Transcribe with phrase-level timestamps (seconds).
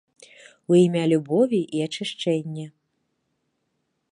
[0.73, 2.65] У імя любові і ачышчэння.